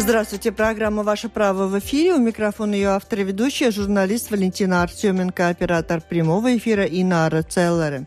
[0.00, 2.14] Здравствуйте, программа «Ваше право» в эфире.
[2.14, 8.06] У микрофона ее автор и ведущая, журналист Валентина Артеменко, оператор прямого эфира Инара Целлеры.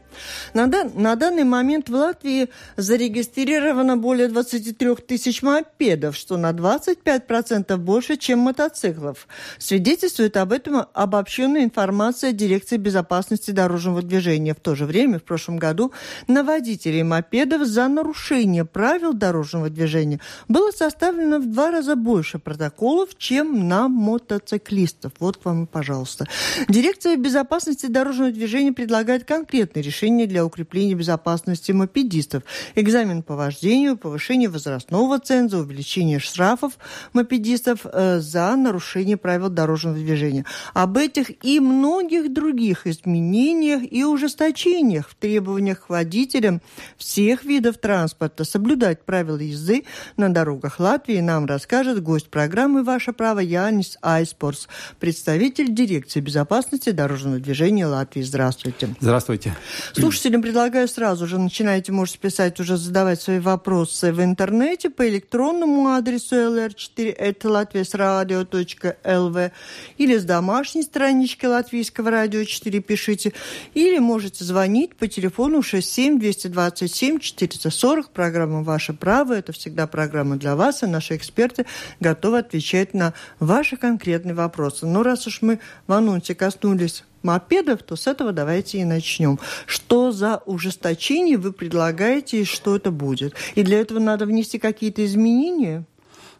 [0.53, 7.77] На, дан, на данный момент в Латвии зарегистрировано более 23 тысяч мопедов, что на 25%
[7.77, 9.27] больше, чем мотоциклов.
[9.57, 14.53] Свидетельствует об этом обобщенная информация Дирекции безопасности дорожного движения.
[14.53, 15.91] В то же время, в прошлом году,
[16.27, 23.17] на водителей мопедов за нарушение правил дорожного движения было составлено в два раза больше протоколов,
[23.17, 25.13] чем на мотоциклистов.
[25.19, 26.27] Вот вам, пожалуйста.
[26.67, 32.43] Дирекция безопасности дорожного движения предлагает конкретные решения решения для укрепления безопасности мопедистов,
[32.75, 36.73] экзамен по вождению, повышение возрастного ценза, увеличение штрафов
[37.13, 40.45] мопедистов э, за нарушение правил дорожного движения.
[40.73, 46.61] Об этих и многих других изменениях и ужесточениях в требованиях к водителям
[46.97, 49.85] всех видов транспорта соблюдать правила езды
[50.17, 54.67] на дорогах Латвии нам расскажет гость программы «Ваше право» Янис Айспорс,
[54.99, 58.21] представитель дирекции безопасности дорожного движения Латвии.
[58.21, 58.89] Здравствуйте.
[58.99, 59.55] Здравствуйте.
[59.93, 65.89] Слушателям предлагаю сразу же, начинайте, можете писать, уже задавать свои вопросы в интернете по электронному
[65.89, 69.51] адресу lr4 это latviasradio.lv
[69.97, 73.33] или с домашней странички Латвийского радио 4 пишите,
[73.73, 78.11] или можете звонить по телефону 67 227 440.
[78.11, 79.33] Программа «Ваше право».
[79.33, 81.65] Это всегда программа для вас, и наши эксперты
[81.99, 84.85] готовы отвечать на ваши конкретные вопросы.
[84.85, 89.39] Но раз уж мы в анонсе коснулись мопедов, то с этого давайте и начнем.
[89.65, 93.33] Что за ужесточение вы предлагаете и что это будет?
[93.55, 95.85] И для этого надо внести какие-то изменения?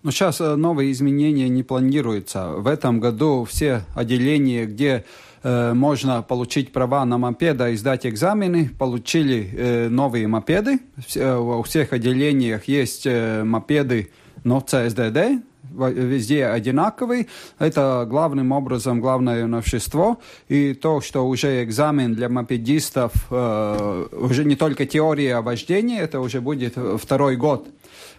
[0.04, 2.50] Ну, сейчас э, новые изменения не планируются.
[2.50, 5.06] В этом году все отделения, где
[5.44, 10.80] э, можно получить права на мопеда и сдать экзамены, получили э, новые мопеды.
[11.06, 14.10] Все, э, у всех отделениях есть э, мопеды,
[14.44, 15.44] но CSDD,
[15.74, 17.28] везде одинаковый.
[17.60, 20.18] Это главным образом главное новшество.
[20.50, 26.42] И то, что уже экзамен для мопедистов, э, уже не только теория вождения, это уже
[26.42, 27.68] будет второй год.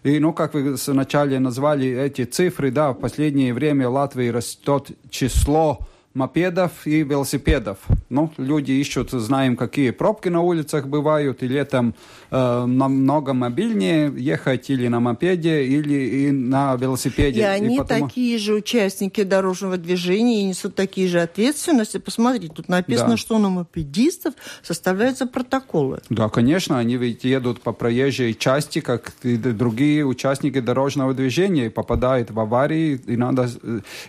[0.03, 4.91] И, ну, как вы вначале назвали эти цифры, да, в последнее время в Латвии растет
[5.11, 5.79] число
[6.15, 7.79] мопедов и велосипедов.
[8.11, 11.95] Ну, люди ищут, знаем, какие пробки на улицах бывают, и летом
[12.31, 17.41] э, намного мобильнее ехать или на мопеде, или и на велосипеде.
[17.41, 18.09] И они и потому...
[18.09, 21.99] такие же участники дорожного движения и несут такие же ответственности.
[21.99, 23.17] Посмотрите, тут написано, да.
[23.17, 26.01] что на мопедистов составляются протоколы.
[26.11, 31.71] Да, конечно, они ведь едут по проезжей части, как и другие участники дорожного движения, и
[31.71, 33.49] попадают в аварии, и надо...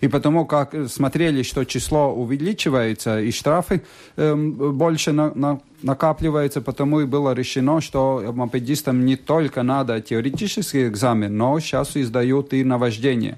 [0.02, 3.82] И потому как смотрели, что число число увеличивается, и штрафы
[4.18, 10.88] э, больше на, на, накапливаются, потому и было решено, что мопедистам не только надо теоретический
[10.88, 13.38] экзамен, но сейчас издают и на вождение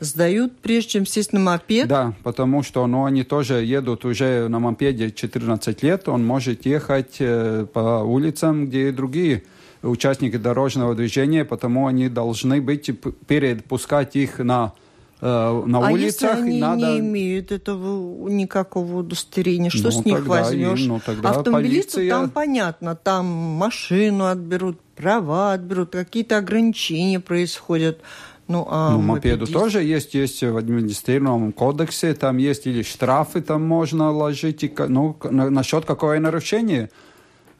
[0.00, 1.88] сдают, прежде чем сесть на мопед?
[1.88, 7.16] Да, потому что ну, они тоже едут уже на мопеде 14 лет, он может ехать
[7.18, 9.42] э, по улицам, где и другие
[9.82, 12.90] участники дорожного движения, потому они должны быть,
[13.26, 14.72] перед пускать их на
[15.20, 16.36] э, на а улицах.
[16.36, 16.86] Если они надо...
[16.86, 20.80] не имеют этого никакого удостоверения, что ну, с них возьмешь?
[20.80, 22.10] И, ну, Автомобилисту полиция...
[22.10, 28.00] там понятно, там машину отберут, права отберут, какие-то ограничения происходят.
[28.46, 29.52] Ну, а ну мопеду мопедист...
[29.52, 35.16] тоже есть, есть в административном кодексе, там есть или штрафы там можно ложить, и, ну,
[35.22, 36.90] на, насчет какое нарушение–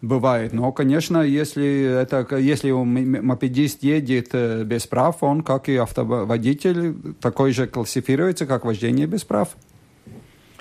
[0.01, 0.53] Бывает.
[0.53, 7.53] Но, конечно, если, это, если мопедист едет э, без прав, он, как и автоводитель, такой
[7.53, 9.57] же классифицируется, как вождение без прав.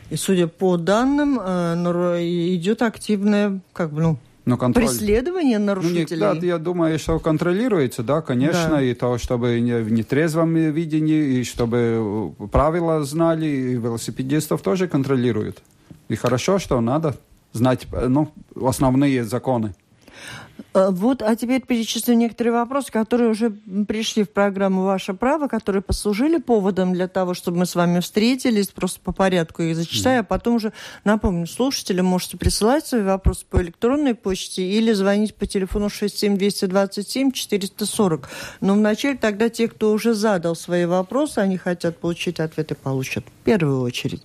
[0.09, 2.23] И судя по данным, э,
[2.55, 4.85] идет активное, как бы, ну, но контроль...
[4.85, 6.25] Преследование нарушителей?
[6.25, 8.81] Ну, да, я думаю, что контролируется, да, конечно, да.
[8.81, 15.61] и то, чтобы не в нетрезвом видении, и чтобы правила знали, и велосипедистов тоже контролируют.
[16.07, 17.17] И хорошо, что надо
[17.57, 19.75] знать ну, основные законы.
[20.73, 23.51] Э, вот, а теперь перечислю некоторые вопросы, которые уже
[23.87, 28.69] пришли в программу «Ваше право», которые послужили поводом для того, чтобы мы с вами встретились,
[28.69, 30.71] просто по порядку их зачитаю, а потом уже
[31.03, 38.23] напомню, слушателям можете присылать свои вопросы по электронной почте или звонить по телефону 67227-440.
[38.61, 43.43] Но вначале тогда те, кто уже задал свои вопросы, они хотят получить ответы, получат в
[43.43, 44.23] первую очередь.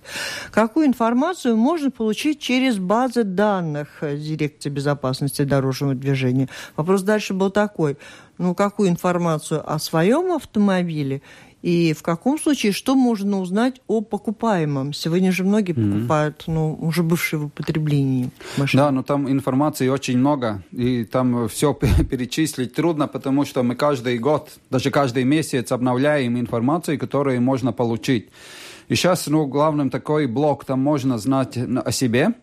[0.51, 6.22] Какую информацию можно получить через базы данных Дирекции безопасности дорожного движения?
[6.23, 6.49] Движения.
[6.75, 7.97] Вопрос дальше был такой,
[8.37, 11.21] ну, какую информацию о своем автомобиле
[11.61, 14.91] и в каком случае, что можно узнать о покупаемом?
[14.91, 18.83] Сегодня же многие покупают, ну, уже бывшие в употреблении машины.
[18.83, 21.73] Да, но там информации очень много, и там все
[22.09, 28.27] перечислить трудно, потому что мы каждый год, даже каждый месяц обновляем информацию, которую можно получить.
[28.89, 32.33] И сейчас, ну, главным такой блок, там можно знать о себе,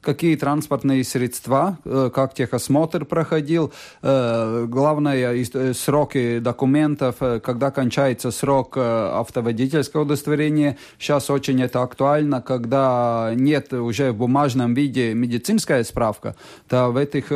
[0.00, 8.76] какие транспортные средства, э, как техосмотр проходил, э, главное, э, сроки документов, когда кончается срок
[8.76, 10.76] автоводительского удостоверения.
[10.98, 16.36] Сейчас очень это актуально, когда нет уже в бумажном виде медицинская справка,
[16.68, 17.30] то в этих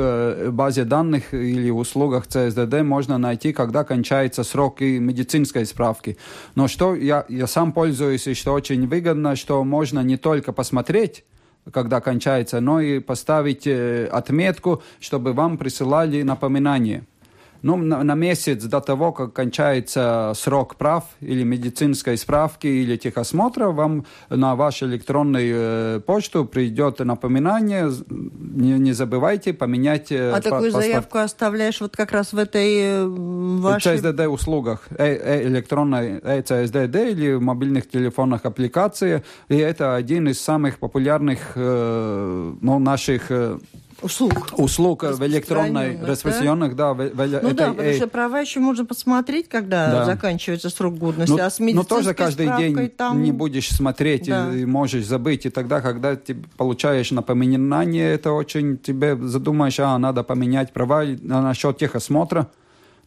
[0.53, 6.17] базе данных или услугах ЦСДД можно найти, когда кончается срок и медицинской справки.
[6.55, 11.25] Но что я, я сам пользуюсь, и что очень выгодно, что можно не только посмотреть,
[11.73, 17.05] когда кончается, но и поставить э, отметку, чтобы вам присылали напоминание
[17.65, 23.69] ну, на, на месяц до того, как кончается срок прав или медицинской справки или техосмотра,
[23.71, 30.65] вам на вашу электронную э, почту придет напоминание, не, не забывайте поменять э, А такую
[30.65, 30.85] паспорт.
[30.85, 33.97] заявку оставляешь вот как раз в этой э, вашей...
[33.97, 40.29] CSDD услугах, э, э, электронной э, CSDD или в мобильных телефонах аппликации, и это один
[40.29, 43.59] из самых популярных э, ну, наших э,
[44.05, 44.51] услуг.
[44.57, 46.95] Услуг в электронной, распространенных, да.
[46.95, 50.05] да в, в, ну да, потому что права еще можно посмотреть, когда да.
[50.05, 53.23] заканчивается срок годности, ну, а с Но тоже каждый день там...
[53.23, 54.55] не будешь смотреть да.
[54.55, 55.47] и можешь забыть.
[55.47, 61.17] И тогда, когда ты получаешь напоминание, это очень тебе задумаешь, а, надо поменять права а
[61.43, 62.49] насчет техосмотра.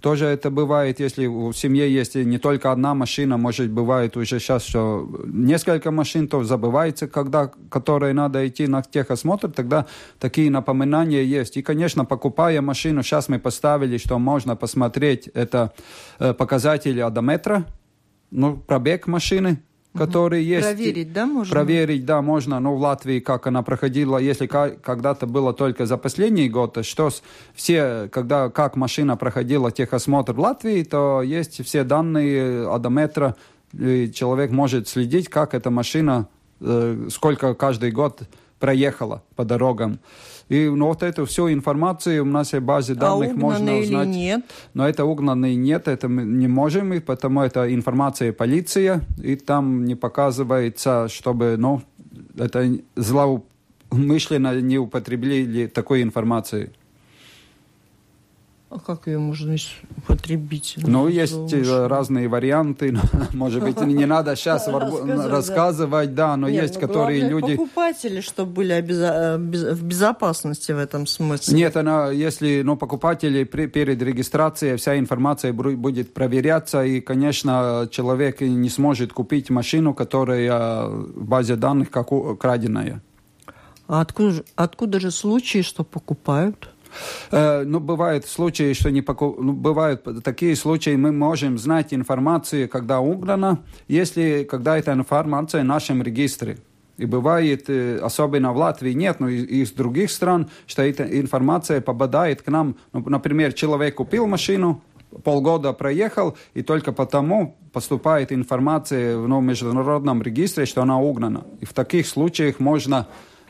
[0.02, 4.64] Тоже это бывает, если в семье есть не только одна машина, может, бывает уже сейчас,
[4.64, 9.86] что несколько машин, то забывается, когда, которые надо идти на техосмотр, тогда
[10.20, 11.58] такие напоминания есть.
[11.58, 15.74] И, конечно, покупая машину, сейчас мы поставили, что можно посмотреть, это
[16.20, 17.66] э, показатели одометра,
[18.30, 19.62] ну, пробег машины,
[19.98, 20.50] которые угу.
[20.50, 20.68] есть.
[20.68, 21.52] Проверить, да, можно?
[21.52, 22.60] Проверить, да, можно.
[22.60, 27.10] Но в Латвии, как она проходила, если когда-то было только за последний год, что
[27.54, 33.36] все, когда, как машина проходила техосмотр в Латвии, то есть все данные одометра,
[33.74, 36.28] и человек может следить, как эта машина,
[36.62, 38.22] э, сколько каждый год
[38.60, 40.00] проехала по дорогам.
[40.50, 44.08] И ну, вот эту всю информацию у нас в базе а данных а можно узнать.
[44.08, 44.46] нет?
[44.74, 49.86] Но это угнанный нет, это мы не можем, и потому это информация полиция, и там
[49.86, 51.82] не показывается, чтобы, ну,
[52.38, 56.72] это злоумышленно не употребили такой информации.
[58.78, 59.56] А как ее можно
[59.98, 60.76] употребить?
[60.78, 62.96] Ну, есть э, разные варианты.
[63.34, 64.68] Может быть, не надо сейчас
[65.32, 67.56] рассказывать, да, но есть, ну, которые люди...
[67.56, 71.58] покупатели, чтобы были э, в безопасности в этом смысле.
[71.58, 78.70] Нет, она, если ну, покупатели перед регистрацией вся информация будет проверяться, и, конечно, человек не
[78.70, 82.10] сможет купить машину, которая в базе данных как
[82.40, 83.02] краденая.
[83.88, 86.70] А откуда, откуда же случаи, что покупают?
[87.32, 89.40] Э, ну, бывают случаи, что не покуп...
[89.40, 95.66] ну, бывают такие случаи, мы можем знать информацию, когда угнана, если когда эта информация в
[95.66, 96.58] нашем регистре.
[96.98, 102.42] И бывает, э, особенно в Латвии нет, но из других стран, что эта информация попадает
[102.42, 102.76] к нам.
[102.92, 104.82] Ну, например, человек купил машину,
[105.24, 111.46] полгода проехал, и только потому поступает информация в ну, международном регистре, что она угнана.
[111.62, 113.08] И в таких случаях можно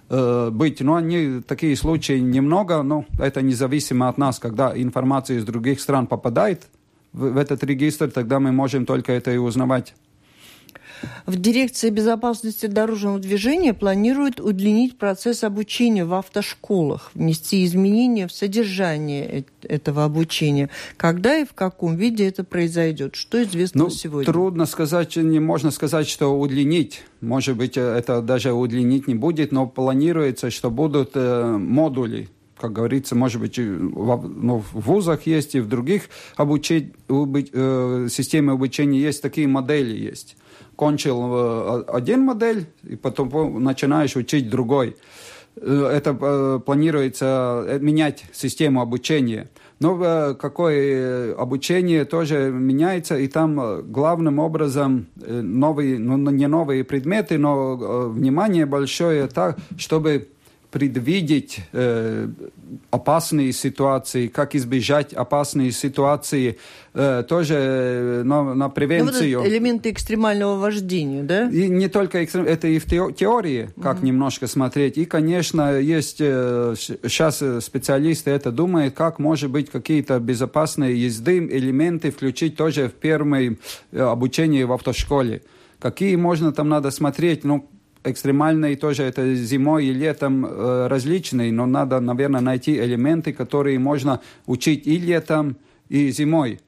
[0.10, 0.82] э, быть.
[0.82, 4.40] Но они, такие случаи немного, но это независимо от нас.
[4.40, 6.68] Когда информация из других стран попадает
[7.14, 9.94] в, в этот регистр, тогда мы можем только это и узнавать.
[11.26, 19.46] В Дирекции безопасности дорожного движения планируют удлинить процесс обучения в автошколах, внести изменения в содержание
[19.62, 20.70] этого обучения.
[20.96, 23.16] Когда и в каком виде это произойдет?
[23.16, 24.26] Что известно ну, сегодня?
[24.32, 27.04] Трудно сказать, не можно сказать, что удлинить.
[27.22, 33.14] Может быть, это даже удлинить не будет, но планируется, что будут э, модули как говорится,
[33.14, 39.00] может быть, в, ну, в вузах есть и в других обучи, обуч, э, системе обучения
[39.00, 40.36] есть такие модели есть
[40.78, 44.96] кончил э, один модель, и потом начинаешь учить другой.
[45.58, 49.50] Э, это э, планируется менять систему обучения.
[49.80, 58.10] Но какое обучение тоже меняется, и там главным образом новые, ну не новые предметы, но
[58.10, 60.30] внимание большое так, чтобы
[60.72, 62.28] предвидеть э,
[62.92, 66.58] опасные ситуации, как избежать опасные ситуации,
[66.94, 69.38] э, тоже э, на, на превенцию.
[69.38, 71.50] Ну, вот элементы экстремального вождения, да?
[71.50, 72.46] И не только экстрем...
[72.46, 74.06] это и в теории, как mm-hmm.
[74.06, 74.98] немножко смотреть.
[74.98, 82.12] И, конечно, есть э, сейчас специалисты это думают, как, может быть, какие-то безопасные езды, элементы
[82.12, 83.58] включить тоже в первое
[83.92, 85.44] э, обучение в автошколе.
[85.80, 87.70] Какие можно там надо смотреть, ну,
[88.12, 94.22] экстремальные тоже это зимой и летом э, различные, но надо, наверное, найти элементы, которые можно
[94.46, 95.58] учить и летом,
[95.90, 96.60] и зимой.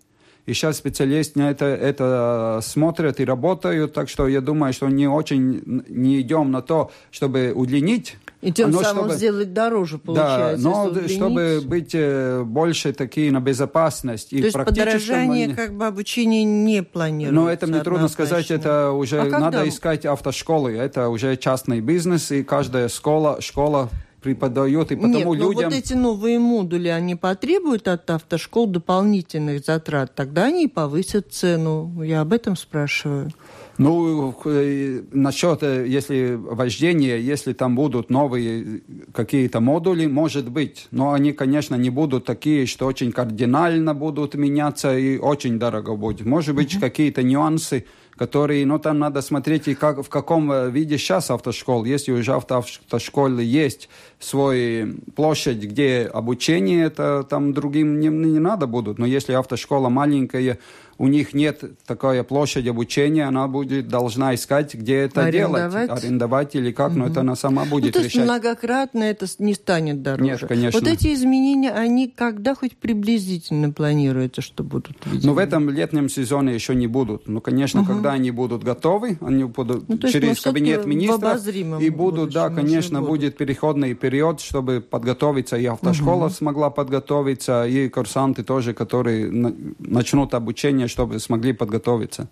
[0.45, 5.07] И сейчас специалисты на это, это смотрят и работают, так что я думаю, что не
[5.07, 10.63] очень не идем на то, чтобы удлинить и тем но самым чтобы, сделать дороже, получается.
[10.63, 14.29] Да, но чтобы быть э, больше такие на безопасность.
[14.29, 17.35] То и есть подорожание как бы обучение не планируется?
[17.35, 20.71] Но это мне трудно сказать, это уже а надо искать автошколы.
[20.71, 23.89] Это уже частный бизнес, и каждая школа, школа
[24.21, 25.65] преподает, и потому Нет, людям...
[25.65, 32.03] вот эти новые модули, они потребуют от автошкол дополнительных затрат, тогда они и повысят цену.
[32.03, 33.31] Я об этом спрашиваю.
[33.79, 38.81] Ну, э, насчет, э, если вождение, если там будут новые
[39.13, 40.87] какие-то модули, может быть.
[40.91, 46.25] Но они, конечно, не будут такие, что очень кардинально будут меняться и очень дорого будет.
[46.25, 46.81] Может быть, uh-huh.
[46.81, 47.85] какие-то нюансы,
[48.17, 51.85] которые, ну, там надо смотреть, и как, в каком э, виде сейчас автошкол.
[51.85, 53.87] Если уже автошколы есть
[54.19, 58.99] свой площадь, где обучение, это там другим не, не надо будут.
[58.99, 60.59] Но если автошкола маленькая,
[60.99, 65.87] у них нет такой площади обучения, она будет должна искать, где это арендовать.
[65.87, 66.99] делать, арендовать или как, угу.
[66.99, 68.25] но это она сама будет ну, то есть решать.
[68.25, 70.31] многократно это не станет дороже.
[70.31, 70.77] Нет, конечно.
[70.77, 74.97] Вот эти изменения, они когда хоть приблизительно планируется, что будут?
[75.05, 75.27] Видимо?
[75.27, 77.29] Ну в этом летнем сезоне еще не будут.
[77.29, 77.93] Ну, конечно, угу.
[77.93, 81.47] когда они будут готовы, они будут ну, через кабинет министров
[81.79, 84.08] и будут, да, конечно, будет переходный период,
[84.41, 86.33] чтобы подготовиться, и автошкола угу.
[86.33, 89.31] смогла подготовиться, и курсанты тоже, которые
[89.79, 92.27] начнут обучение чтобы смогли подготовиться.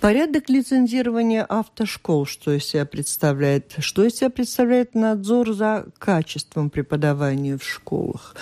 [0.00, 3.74] Порядок лицензирования автошкол, что из себя представляет?
[3.78, 8.36] Что из себя представляет надзор за качеством преподавания в школах?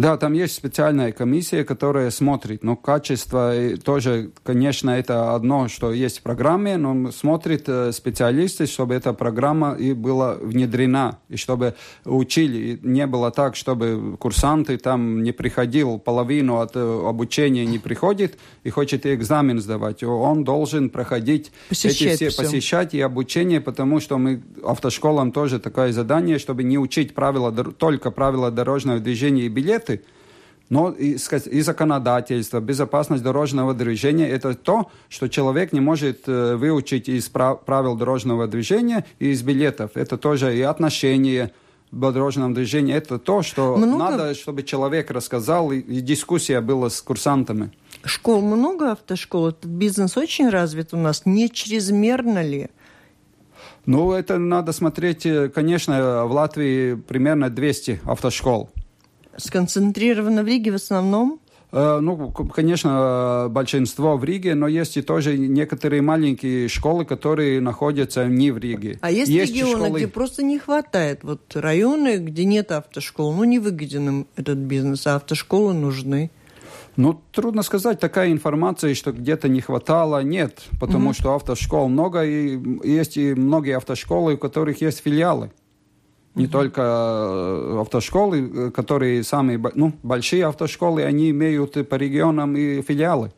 [0.00, 3.52] Да, там есть специальная комиссия, которая смотрит, но качество
[3.84, 9.74] тоже, конечно, это одно, что есть в программе, но смотрит э, специалисты, чтобы эта программа
[9.74, 11.74] и была внедрена, и чтобы
[12.06, 12.56] учили.
[12.56, 18.38] И не было так, чтобы курсанты там не приходил, половину от э, обучения не приходит
[18.64, 20.02] и хочет экзамен сдавать.
[20.02, 22.42] Он должен проходить посещать эти все, все.
[22.42, 28.10] посещать и обучение, потому что мы автошколам тоже такое задание, чтобы не учить правила, только
[28.10, 30.04] правила дорожного движения и билеты, проекты,
[30.68, 31.16] но и,
[31.50, 37.96] и законодательство, безопасность дорожного движения– это то, что человек не может э, выучить из правил
[37.96, 39.90] дорожного движения и из билетов.
[39.94, 41.50] Это тоже и отношения
[41.90, 42.94] в дорожном движении.
[42.94, 43.98] Это то, что много...
[43.98, 47.72] надо, чтобы человек рассказал, и, и дискуссия была с курсантами.
[48.04, 49.48] Школ много, автошкол.
[49.48, 51.26] Этот бизнес очень развит у нас.
[51.26, 52.68] Не чрезмерно ли?
[53.86, 58.70] Ну, это надо смотреть, э, конечно, в Латвии примерно 200 автошкол
[59.36, 61.40] сконцентрировано в Риге в основном?
[61.72, 68.26] Э, ну, конечно, большинство в Риге, но есть и тоже некоторые маленькие школы, которые находятся
[68.26, 68.98] не в Риге.
[69.00, 69.98] А есть, есть регионы, школы...
[69.98, 75.06] где просто не хватает, вот районы, где нет автошкол, ну, не выгоден им этот бизнес,
[75.06, 76.30] а автошколы нужны.
[76.96, 81.20] Ну, трудно сказать, такая информация, что где-то не хватало, нет, потому mm-hmm.
[81.20, 85.52] что автошкол много, и есть и многие автошколы, у которых есть филиалы.
[86.36, 92.82] Не только э, автошколы, э, которые самые ну, большие автошколы, они имеют по регионам и
[92.82, 93.32] филиалы.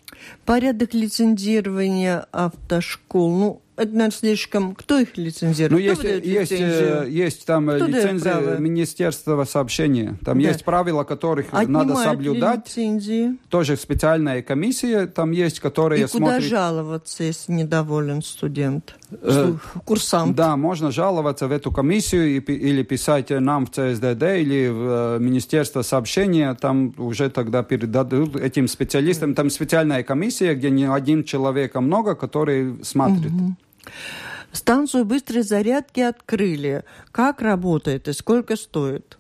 [0.45, 4.75] Порядок лицензирования автошкол, ну, это, наверное, слишком...
[4.75, 5.73] Кто их лицензирует?
[5.73, 10.19] Ну, есть, есть, э, есть там Кто лицензия Министерства сообщения.
[10.25, 10.49] Там да.
[10.49, 12.67] есть правила, которых Отнимают надо соблюдать.
[12.67, 13.39] лицензии?
[13.49, 18.95] Тоже специальная комиссия там есть, которая И куда жаловаться, если недоволен студент?
[19.23, 19.55] Э,
[19.87, 20.37] курсант?
[20.37, 25.19] Да, можно жаловаться в эту комиссию и, или писать нам в ЦСДД или в э,
[25.19, 26.55] Министерство сообщения.
[26.55, 29.35] Там уже тогда передадут этим специалистам.
[29.35, 33.33] Там специальная комиссия, где не один человек, а много, который смотрит.
[33.33, 33.57] Угу.
[34.53, 36.85] Станцию быстрой зарядки открыли.
[37.11, 39.19] Как работает и сколько стоит?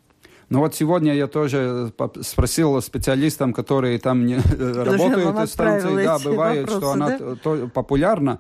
[0.50, 6.71] Ну вот сегодня я тоже спросил специалистам, которые там не работают в станции, да, бывает,
[6.71, 7.35] вопросы, что она да?
[7.37, 8.38] то, популярна.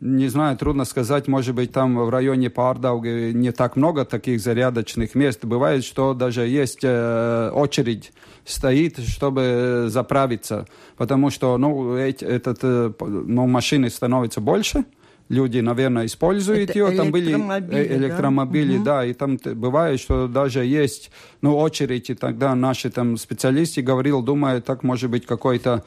[0.00, 5.14] Не знаю, трудно сказать, может быть, там в районе Пардауги не так много таких зарядочных
[5.14, 5.44] мест.
[5.44, 8.12] Бывает, что даже есть э, очередь
[8.44, 14.84] стоит, чтобы заправиться, потому что, ну, эти, этот, э, ну, машины становятся больше,
[15.32, 16.96] люди, наверное, используют Это ее.
[16.96, 18.84] Там были электромобили, да?
[18.84, 21.10] да, и там бывает, что даже есть,
[21.40, 25.84] ну, очередь, и тогда наши там специалисты говорил, думаю, так может быть какой-то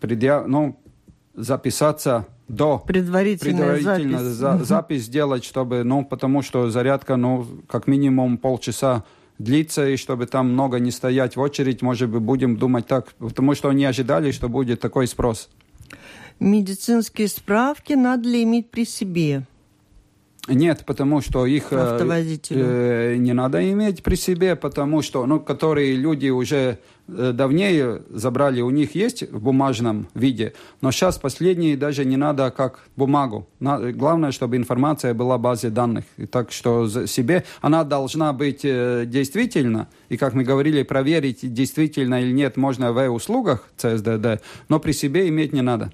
[0.00, 0.46] предъяв...
[0.46, 0.78] ну,
[1.34, 4.20] записаться до предварительная запись.
[4.20, 9.02] За, запись сделать, чтобы, ну, потому что зарядка, ну, как минимум полчаса
[9.38, 13.56] длится, и чтобы там много не стоять в очередь, может быть, будем думать так, потому
[13.56, 15.50] что они ожидали, что будет такой спрос.
[16.40, 19.44] Медицинские справки надо ли иметь при себе?
[20.46, 21.98] Нет, потому что их э,
[22.50, 28.60] э, не надо иметь при себе, потому что, ну, которые люди уже э, давнее забрали,
[28.60, 33.48] у них есть в бумажном виде, но сейчас последние даже не надо как бумагу.
[33.58, 36.04] На, главное, чтобы информация была в базе данных.
[36.18, 42.20] И так что себе она должна быть э, действительно, и как мы говорили, проверить, действительно
[42.20, 45.90] или нет, можно в услугах ЦСДД, но при себе иметь не надо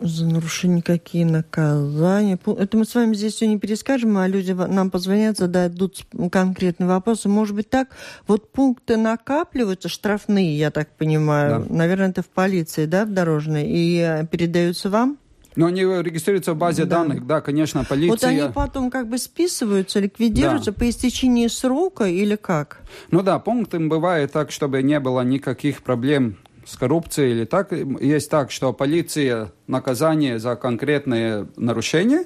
[0.00, 2.38] за нарушение какие наказания.
[2.46, 7.28] Это мы с вами здесь все не перескажем, а люди нам позвонят, зададут конкретные вопросы.
[7.28, 7.88] Может быть так,
[8.26, 11.66] вот пункты накапливаются, штрафные, я так понимаю.
[11.68, 11.74] Да.
[11.74, 15.18] Наверное, это в полиции, да, в дорожной, и э, передаются вам?
[15.56, 16.98] Но они регистрируются в базе да.
[16.98, 18.10] данных, да, конечно, полиция.
[18.10, 20.78] Вот они потом как бы списываются, ликвидируются да.
[20.78, 22.80] по истечении срока или как?
[23.10, 27.72] Ну да, пунктом бывает так, чтобы не было никаких проблем с коррупцией или так.
[28.00, 32.24] Есть так, что полиция наказание за конкретные нарушения,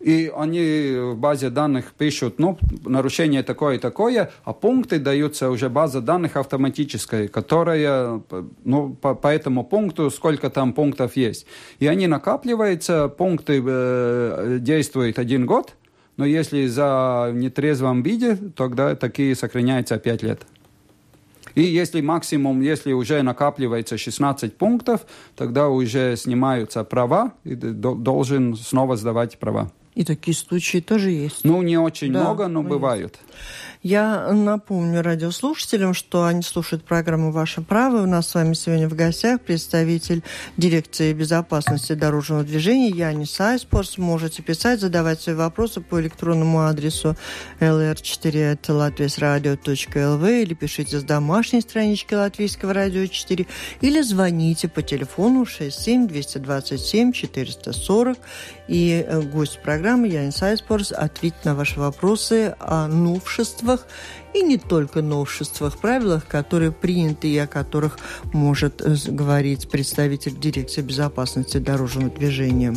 [0.00, 5.68] и они в базе данных пишут, ну, нарушение такое и такое, а пункты даются уже
[5.68, 8.22] база данных автоматическая, которая,
[8.64, 11.46] ну, по, по этому пункту, сколько там пунктов есть.
[11.80, 15.74] И они накапливаются, пункты э, действуют один год,
[16.16, 20.42] но если за нетрезвом виде, тогда такие сохраняются 5 лет.
[21.54, 28.96] И если максимум, если уже накапливается 16 пунктов, тогда уже снимаются права, и должен снова
[28.96, 29.70] сдавать права.
[29.94, 31.44] И такие случаи тоже есть.
[31.44, 33.18] Ну, не очень да, много, но бывают.
[33.82, 38.02] Я напомню радиослушателям, что они слушают программу «Ваше право».
[38.02, 40.24] У нас с вами сегодня в гостях представитель
[40.56, 43.96] дирекции безопасности дорожного движения Янис Айспорс.
[43.96, 47.14] Можете писать, задавать свои вопросы по электронному адресу
[47.60, 53.46] lr4.latviasradio.lv или пишите с домашней странички Латвийского радио 4
[53.80, 58.18] или звоните по телефону 67 227 440
[58.66, 63.86] и э, гость программы Янис Айспорс ответит на ваши вопросы о новшествах новшествах
[64.34, 67.98] и не только новшествах, правилах, которые приняты и о которых
[68.32, 72.74] может э, говорить представитель дирекции безопасности дорожного движения.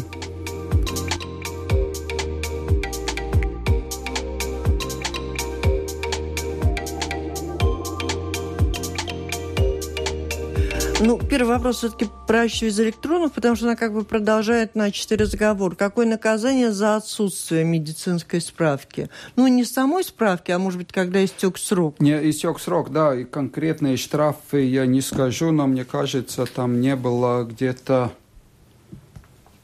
[11.04, 15.76] Ну, первый вопрос все-таки про из электронов, потому что она как бы продолжает начатый разговор.
[15.76, 19.10] Какое наказание за отсутствие медицинской справки?
[19.36, 21.96] Ну, не самой справки, а может быть, когда истек срок?
[22.00, 26.96] Не, истек срок, да, и конкретные штрафы я не скажу, но мне кажется, там не
[26.96, 28.12] было где-то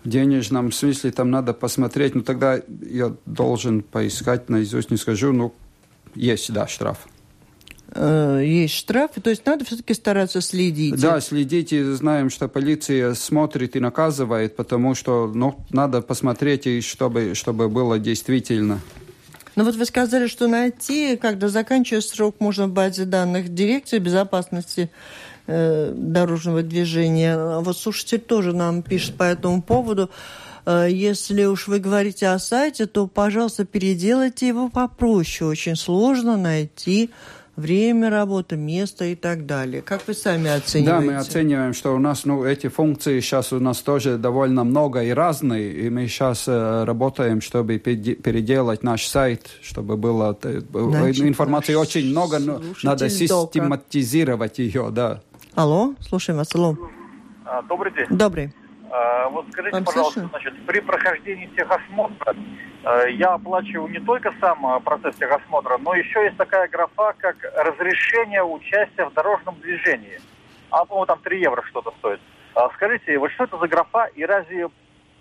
[0.03, 5.53] в денежном смысле, там надо посмотреть, но тогда я должен поискать, наизусть не скажу, но
[6.15, 7.07] есть, да, штраф.
[7.93, 10.99] Э, есть штрафы, то есть надо все-таки стараться следить.
[10.99, 16.81] Да, следить, и знаем, что полиция смотрит и наказывает, потому что ну, надо посмотреть, и
[16.81, 18.79] чтобы, чтобы было действительно.
[19.55, 24.91] Ну вот вы сказали, что найти, когда заканчивается срок, можно в базе данных дирекции безопасности
[25.47, 27.59] э, дорожного движения.
[27.61, 30.11] Вот слушатель тоже нам пишет по этому поводу.
[30.65, 35.49] Э, если уж вы говорите о сайте, то, пожалуйста, переделайте его попроще.
[35.49, 37.09] Очень сложно найти
[37.57, 39.81] время работы, место и так далее.
[39.81, 41.05] Как вы сами оцениваете?
[41.07, 45.03] Да, мы оцениваем, что у нас ну, эти функции сейчас у нас тоже довольно много
[45.03, 51.25] и разные, и мы сейчас э, работаем, чтобы переделать наш сайт, чтобы было э, Значит,
[51.25, 55.21] информации очень много, но надо систематизировать ее, да.
[55.55, 56.77] Алло, слушаем вас, алло.
[57.43, 58.05] А, добрый день.
[58.09, 58.53] Добрый.
[58.89, 60.29] А, вот скажите, Вам пожалуйста, слышно?
[60.29, 62.35] значит, при прохождении техосмотра
[62.83, 67.35] э, я оплачиваю не только сам э, процесс техосмотра, но еще есть такая графа, как
[67.55, 70.19] разрешение участия в дорожном движении.
[70.69, 72.19] А, по-моему, там 3 евро что-то стоит.
[72.55, 74.69] А, скажите, вот что это за графа, и разве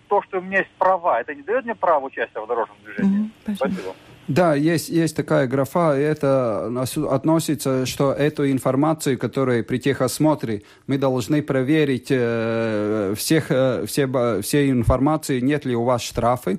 [0.09, 3.31] то, что у меня есть права, это не дает мне право участия в дорожном движении?
[3.47, 3.95] Mm-hmm, спасибо.
[4.29, 6.67] Да, есть, есть такая графа, и это
[7.11, 14.69] относится, что эту информацию, которая при техосмотре, мы должны проверить э, всех, э, все, все
[14.69, 16.59] информации, нет ли у вас штрафы,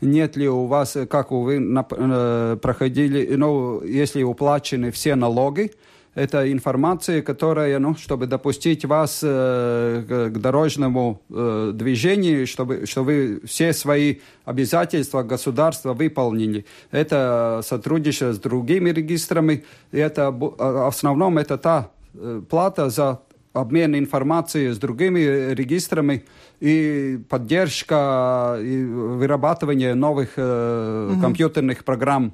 [0.00, 5.72] нет ли у вас, как вы э, проходили, ну, если уплачены все налоги,
[6.18, 13.40] это информация, которая, ну, чтобы допустить вас э, к дорожному э, движению, чтобы, чтобы вы
[13.46, 16.64] все свои обязательства государства выполнили.
[16.90, 19.64] Это сотрудничество с другими регистрами.
[19.92, 23.20] Это, в основном это та э, плата за
[23.52, 26.24] обмен информацией с другими регистрами
[26.60, 31.20] и поддержка и вырабатывание новых э, угу.
[31.20, 32.32] компьютерных программ.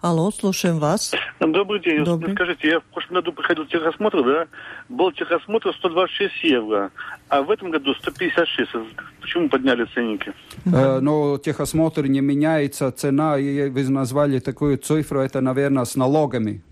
[0.00, 1.12] Алло, слушаем вас.
[1.40, 2.04] Добрый день.
[2.04, 2.32] Добрый.
[2.32, 4.46] Скажите, я в прошлом году проходил техосмотр, да?
[4.88, 6.92] Был техосмотр 126 евро,
[7.28, 8.70] а в этом году 156.
[9.20, 10.32] Почему подняли ценники?
[10.66, 16.62] Э, ну, техосмотр не меняется, цена, и вы назвали такую цифру, это, наверное, с налогами.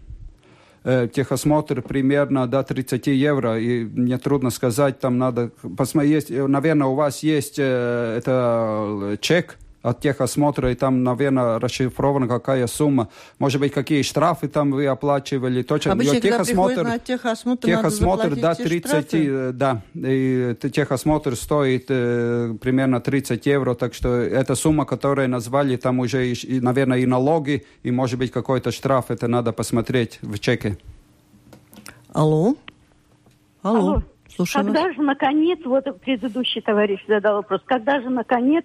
[0.84, 6.94] Э, техосмотр примерно до 30 евро, и мне трудно сказать, там надо посмотреть, наверное, у
[6.94, 13.08] вас есть э, это чек, от техосмотра, и там, наверное, расшифрована какая сумма.
[13.38, 15.62] Может быть, какие штрафы там вы оплачивали.
[15.62, 15.92] Точно.
[15.92, 19.26] Обычно, техосмотр, на техосмотр, техосмотр до 30, штрафы?
[19.28, 25.76] Э, да, и техосмотр стоит э, примерно 30 евро, так что эта сумма, которую назвали,
[25.76, 30.38] там уже, и, наверное, и налоги, и, может быть, какой-то штраф, это надо посмотреть в
[30.40, 30.78] чеке.
[32.12, 32.56] Алло?
[33.62, 33.78] Алло.
[33.78, 34.02] Алло.
[34.34, 38.64] Слушаю когда же, наконец, вот предыдущий товарищ задал вопрос, когда же, наконец,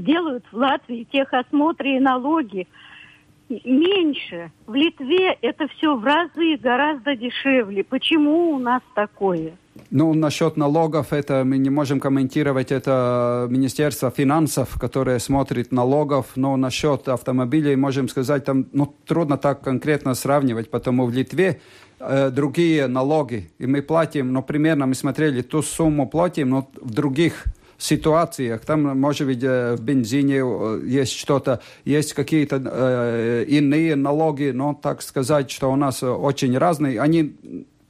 [0.00, 2.66] сделают в Латвии техосмотры и налоги
[3.64, 4.50] меньше.
[4.66, 7.84] В Литве это все в разы гораздо дешевле.
[7.84, 9.52] Почему у нас такое?
[9.90, 16.56] Ну, насчет налогов, это мы не можем комментировать, это Министерство финансов, которое смотрит налогов, но
[16.56, 21.60] насчет автомобилей можем сказать, там ну, трудно так конкретно сравнивать, потому в Литве
[22.00, 26.92] э, другие налоги, и мы платим, ну, примерно мы смотрели, ту сумму платим, но в
[26.92, 27.44] других
[27.82, 28.64] ситуациях.
[28.64, 30.42] Там, может быть, в бензине
[30.86, 37.00] есть что-то, есть какие-то э, иные налоги, но так сказать, что у нас очень разные.
[37.00, 37.36] Они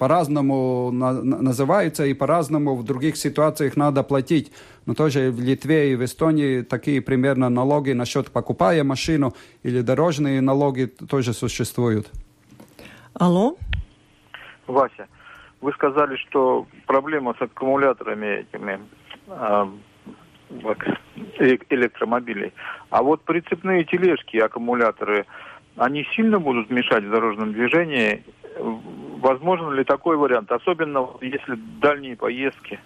[0.03, 4.51] по-разному на, называются и по-разному в других ситуациях надо платить.
[4.85, 10.41] Но тоже в Литве и в Эстонии такие примерно налоги насчет покупая машину или дорожные
[10.41, 12.11] налоги тоже существуют.
[13.15, 13.57] Алло?
[14.67, 15.07] Вася,
[15.61, 18.81] вы сказали, что проблема с аккумуляторами этими
[21.71, 22.53] электромобилей.
[22.91, 25.27] А вот прицепные тележки, аккумуляторы,
[25.77, 28.25] они сильно будут мешать в дорожном движении?
[28.59, 30.53] Возможно ли такой вариант?
[30.53, 32.79] Особенно если дальние поездки.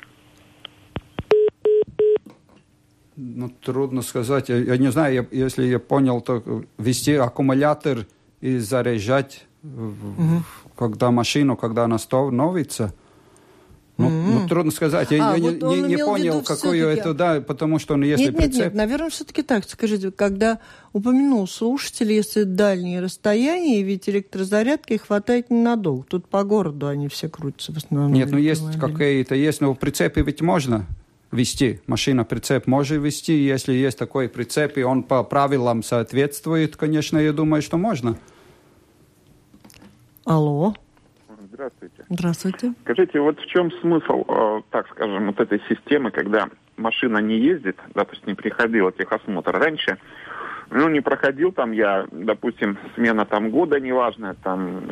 [3.17, 4.49] Ну, трудно сказать.
[4.51, 6.43] Я, я не знаю, я, если я понял, то
[6.79, 8.07] вести аккумулятор
[8.43, 10.43] и заряжать, угу.
[10.77, 12.95] когда машину, когда она становится–
[13.99, 14.41] ну, mm-hmm.
[14.43, 15.11] ну, трудно сказать.
[15.11, 18.37] Я, а, я вот не, не понял, какое это, да, потому что, ну, если нет,
[18.37, 18.55] прицеп...
[18.55, 19.65] Нет, нет, наверное, все-таки так.
[19.67, 20.59] Скажите, когда
[20.93, 26.05] упомянул слушатель, если дальние расстояния, ведь электрозарядки хватает ненадолго.
[26.09, 28.13] Тут по городу они все крутятся в основном.
[28.13, 30.87] Нет, ну, есть какие-то, есть, но прицепы ведь можно
[31.33, 31.81] вести.
[31.87, 37.33] Машина прицеп может вести, если есть такой прицеп, и он по правилам соответствует, конечно, я
[37.33, 38.19] думаю, что можно.
[40.25, 40.75] Алло.
[41.57, 42.05] Здравствуйте.
[42.11, 42.75] Здравствуйте.
[42.83, 47.79] Скажите, вот в чем смысл, э, так скажем, вот этой системы, когда машина не ездит,
[47.95, 49.97] да, то есть не приходила техосмотр раньше,
[50.69, 54.83] ну, не проходил там я, допустим, смена там года, неважно, там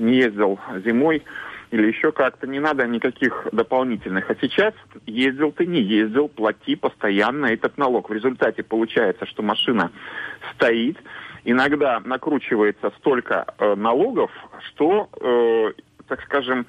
[0.00, 1.22] не ездил зимой
[1.70, 4.30] или еще как-то, не надо никаких дополнительных.
[4.30, 4.72] А сейчас
[5.04, 8.08] ездил ты, не ездил, плати постоянно этот налог.
[8.08, 9.90] В результате получается, что машина
[10.54, 10.96] стоит,
[11.46, 14.30] иногда накручивается столько э, налогов,
[14.68, 16.66] что, э, так скажем,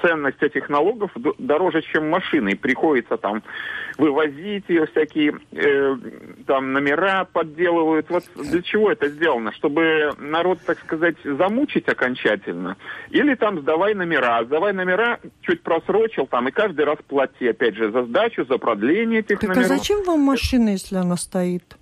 [0.00, 2.50] ценность этих налогов дороже, чем машины.
[2.50, 3.42] И приходится там
[3.98, 5.96] вывозить ее, всякие э,
[6.46, 8.08] там номера подделывают.
[8.08, 9.52] Вот для чего это сделано?
[9.52, 12.76] Чтобы народ, так сказать, замучить окончательно?
[13.10, 14.44] Или там сдавай номера.
[14.44, 19.20] Сдавай номера, чуть просрочил там, и каждый раз плати, опять же, за сдачу, за продление
[19.20, 19.68] этих так номеров.
[19.68, 21.76] Так а зачем вам машина, если она стоит?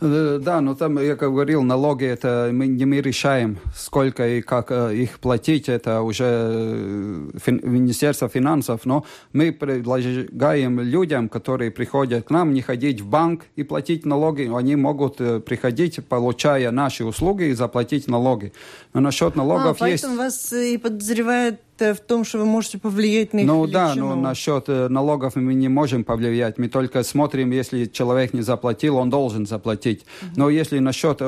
[0.00, 4.42] Э, да, но там, я как говорил, налоги это мы не мы решаем, сколько и
[4.42, 11.70] как э, их платить, это уже э, фин, Министерство финансов, но мы предлагаем людям, которые
[11.70, 17.04] приходят к нам, не ходить в банк и платить налоги, они могут приходить, получая наши
[17.04, 18.52] услуги и заплатить налоги.
[18.92, 20.02] Но насчет налогов а, есть...
[20.02, 23.72] поэтому вас и подозревают в том, что вы можете повлиять на их Ну величину.
[23.72, 26.58] да, но насчет налогов мы не можем повлиять.
[26.58, 30.02] Мы только смотрим, если человек не заплатил, он должен заплатить.
[30.02, 30.26] Uh-huh.
[30.36, 31.18] Но если насчет,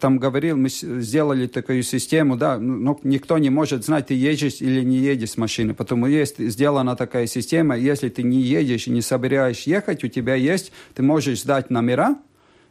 [0.00, 4.82] там говорил, мы сделали такую систему, да, ну, никто не может знать, ты едешь или
[4.82, 5.74] не едешь с машины.
[5.74, 10.34] Потому есть сделана такая система, если ты не едешь и не собираешь ехать, у тебя
[10.34, 12.16] есть, ты можешь сдать номера,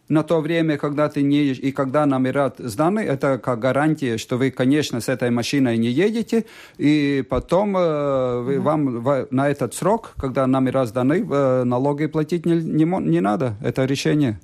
[0.09, 4.37] на то время, когда ты не едешь, и когда номера сданы, это как гарантия, что
[4.37, 6.45] вы, конечно, с этой машиной не едете,
[6.77, 12.45] и потом э, вы, вам в, на этот срок, когда номера сданы, э, налоги платить
[12.45, 13.53] не, не, не надо.
[13.63, 14.39] Это решение.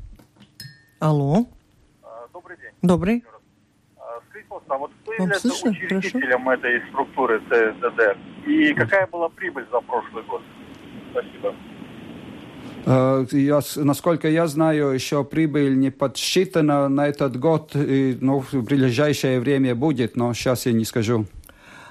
[1.00, 1.46] Алло.
[2.04, 2.72] А, добрый день.
[2.82, 3.24] Добрый.
[3.98, 5.72] А, скажите, вот кто является слышно?
[5.72, 6.54] учредителем Хорошо.
[6.54, 8.48] этой структуры ЦСДД?
[8.48, 10.42] И какая была прибыль за прошлый год?
[11.12, 11.56] Спасибо.
[12.86, 18.64] Э, я, насколько я знаю, еще прибыль не подсчитана на этот год, и, ну, в
[18.64, 21.26] ближайшее время будет, но сейчас я не скажу.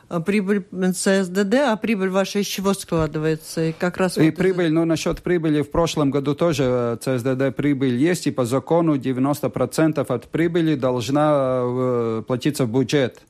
[0.08, 3.64] А прибыль ЦСДД, а прибыль ваша из чего складывается?
[3.64, 7.56] И как раз и вот прибыль, ну, насчет прибыли в прошлом году тоже э, ЦСДД
[7.56, 13.22] прибыль есть, и по закону 90% от прибыли должна э, платиться в бюджет.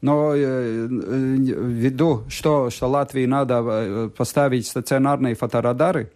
[0.00, 6.12] Но э, ввиду, что, что Латвии надо поставить стационарные фоторадары,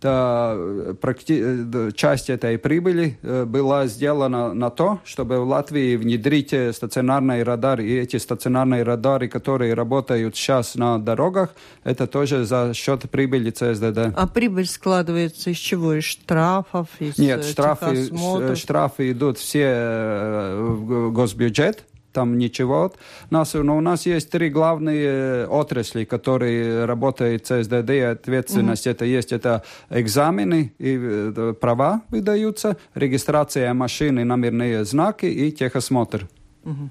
[0.00, 1.92] то э, практи...
[1.94, 7.86] часть этой прибыли э, была сделана на то, чтобы в Латвии внедрить э, стационарные радары.
[7.86, 11.54] И эти стационарные радары, которые работают сейчас на дорогах,
[11.84, 14.14] это тоже за счет прибыли ЦСДД.
[14.16, 15.94] А прибыль складывается из чего?
[15.94, 16.88] Из штрафов?
[16.98, 18.10] Из Нет, штрафы,
[18.54, 21.84] штрафы идут все в госбюджет
[22.16, 22.92] там ничего.
[23.30, 28.90] Нас, но у нас есть три главные отрасли, которые работают ЦСДД, ответственность mm-hmm.
[28.90, 36.26] это есть, это экзамены и э, права выдаются, регистрация машины, номерные знаки и техосмотр.
[36.64, 36.88] Mm-hmm.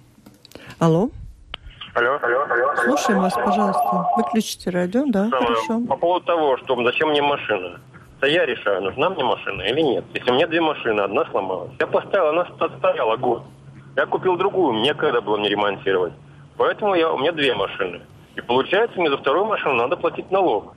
[0.78, 1.10] Алло?
[1.96, 2.76] Алло, алло, алло.
[2.84, 4.06] Слушаем вас, пожалуйста.
[4.18, 5.82] Выключите радио, да, Самое, хорошо.
[5.88, 7.80] По поводу того, что зачем мне машина.
[8.20, 10.06] Это я решаю, нужна мне машина или нет.
[10.14, 11.72] Если у меня две машины, одна сломалась.
[11.80, 12.46] Я поставил, она
[12.78, 13.44] стояла год.
[13.96, 16.14] Я купил другую, мне когда было не ремонтировать.
[16.58, 18.02] Поэтому я, у меня две машины.
[18.36, 20.76] И получается, мне за вторую машину надо платить налог.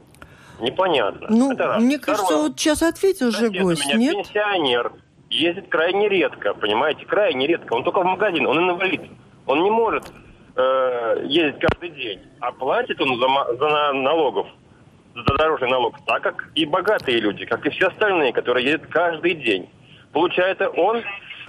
[0.61, 1.27] Непонятно.
[1.31, 2.49] Ну, мне кажется, Второе.
[2.49, 4.17] вот сейчас ответил же гость, у меня нет?
[4.17, 4.93] пенсионер,
[5.31, 7.75] ездит крайне редко, понимаете, крайне редко.
[7.75, 9.03] Он только в магазин, он инвалид.
[9.47, 10.13] Он не может
[10.57, 14.49] э, ездить каждый день, а платит он за, за налогов,
[15.15, 19.35] за дорожный налог, так как и богатые люди, как и все остальные, которые ездят каждый
[19.35, 19.69] день.
[20.13, 21.03] Получается, он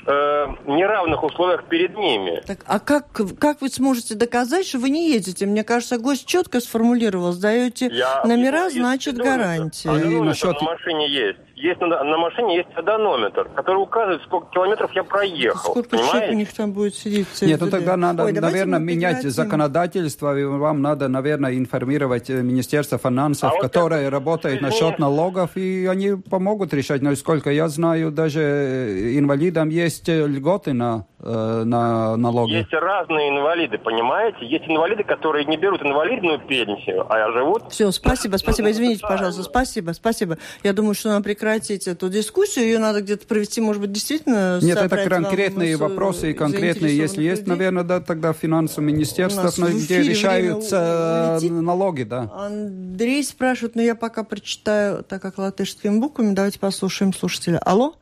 [0.06, 2.42] э, неравных условиях перед ними.
[2.46, 3.06] Так, а как,
[3.40, 5.46] как вы сможете доказать, что вы не едете?
[5.46, 9.90] Мне кажется, гость четко сформулировал, сдаете Я номера, значит гарантия.
[9.90, 10.62] А и насчет...
[10.62, 15.72] на машине есть есть на, на машине есть одонометр, который указывает, сколько километров я проехал.
[15.72, 16.12] Сколько понимаете?
[16.12, 17.28] человек у них там будет сидеть?
[17.42, 22.98] Нет, ну тогда надо, Ой, наверное, менять законодательство, и вам надо, наверное, информировать э, Министерство
[22.98, 27.02] финансов, а которое вот работает насчет налогов, и они помогут решать.
[27.02, 32.52] Но сколько я знаю, даже э, инвалидам есть э, льготы на э, на налоги?
[32.52, 34.46] Есть разные инвалиды, понимаете?
[34.46, 37.72] Есть инвалиды, которые не берут инвалидную пенсию, а живут...
[37.72, 38.72] Все, спасибо, спасибо.
[38.72, 40.38] Извините, пожалуйста, спасибо, спасибо.
[40.64, 42.66] Я думаю, что нам прекратить эту дискуссию.
[42.66, 44.60] Ее надо где-то провести, может быть, действительно...
[44.62, 51.40] Нет, это конкретные вопросы и конкретные, если есть, наверное, да, тогда финансовое министерство, где решаются
[51.42, 52.30] налоги, да.
[52.36, 57.60] Андрей спрашивает, но я пока прочитаю, так как латышскими буквами, давайте послушаем слушателя.
[57.60, 57.96] Алло?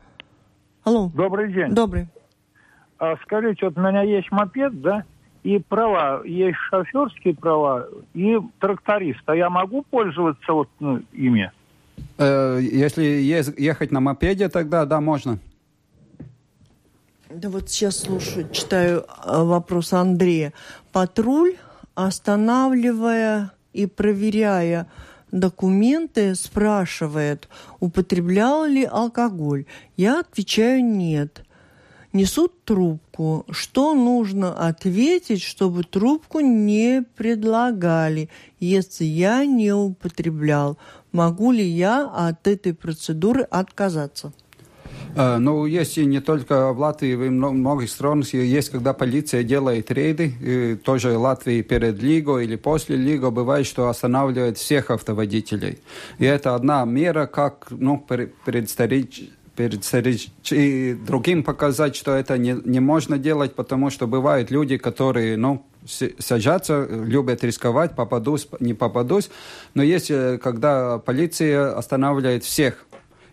[0.84, 1.10] Алло.
[1.14, 1.74] Добрый день.
[1.74, 2.08] Добрый.
[2.98, 5.04] А, скажите, вот у меня есть мопед, да,
[5.44, 9.22] и права, есть шоферские права и тракторист.
[9.26, 11.52] А я могу пользоваться вот ну, ими?
[12.18, 15.38] Э, если ехать на мопеде, тогда да, можно.
[17.30, 20.52] Да вот сейчас слушаю, читаю э, вопрос Андрея.
[20.92, 21.54] Патруль,
[21.94, 24.88] останавливая и проверяя
[25.30, 27.48] документы, спрашивает,
[27.80, 29.66] употреблял ли алкоголь.
[29.96, 31.44] Я отвечаю нет
[32.18, 33.46] несут трубку.
[33.50, 38.28] Что нужно ответить, чтобы трубку не предлагали,
[38.60, 40.76] если я не употреблял?
[41.12, 44.32] Могу ли я от этой процедуры отказаться?
[45.14, 49.90] Uh, ну, есть и не только в Латвии, в многих странах есть, когда полиция делает
[49.90, 55.78] рейды, тоже в Латвии перед Лигой или после Лиго бывает, что останавливает всех автоводителей.
[56.18, 57.98] И это одна мера, как ну,
[58.44, 59.82] предстарить перед
[60.52, 65.66] и другим показать, что это не, не можно делать, потому что бывают люди, которые, ну,
[65.84, 69.30] сажаться, любят рисковать, попадусь, не попадусь.
[69.74, 72.86] Но есть, э, когда полиция останавливает всех.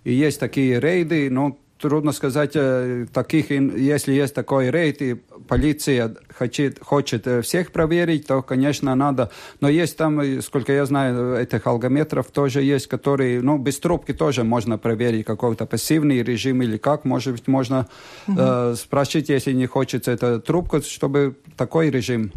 [0.03, 5.15] И есть такие рейды, ну, трудно сказать, э, таких, если есть такой рейд, и
[5.47, 9.29] полиция хочет, хочет э, всех проверить, то, конечно, надо.
[9.61, 14.13] Но есть там, э, сколько я знаю, этих алгометров тоже есть, которые, ну, без трубки
[14.13, 17.05] тоже можно проверить какой-то пассивный режим или как.
[17.05, 17.87] Может быть, можно
[18.27, 18.37] угу.
[18.39, 22.31] э, спросить, если не хочется эту трубку, чтобы такой режим.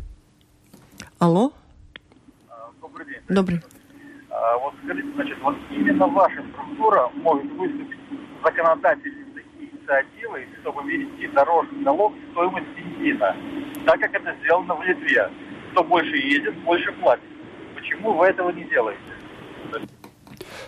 [1.19, 1.53] Алло?
[2.81, 3.23] Добрый день.
[3.29, 3.61] Добрый.
[4.31, 7.99] А, вот скажите, значит, вот именно ваша структура может выступить
[8.45, 9.28] законодательной
[9.89, 13.37] инициативой, чтобы ввести дорожный налог в стоимость бензина,
[13.87, 15.31] так как это сделано в Литве.
[15.73, 17.25] Кто больше едет, больше платит.
[17.75, 19.01] Почему вы этого не делаете?